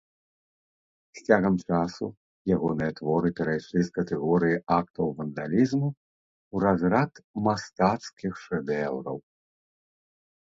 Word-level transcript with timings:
З 1.17 1.25
цягам 1.31 1.55
часу 1.65 2.05
ягоныя 2.55 2.93
творы 2.99 3.29
перайшлі 3.39 3.79
з 3.89 3.91
катэгорыі 3.97 4.57
актаў 4.77 5.11
вандалізму 5.19 5.89
ў 6.53 6.57
разрад 6.67 7.11
мастацкіх 7.49 8.33
шэдэўраў. 8.45 9.17